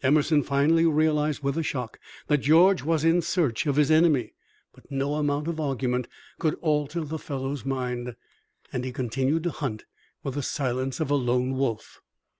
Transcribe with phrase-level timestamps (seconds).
[0.00, 1.98] Emerson finally realized with a shock
[2.28, 4.32] that George was in search of his enemy;
[4.72, 6.06] but no amount of argument
[6.38, 8.14] could alter the fellow's mind,
[8.72, 9.84] and he continued to hunt
[10.22, 12.00] with the silence of a lone wolf.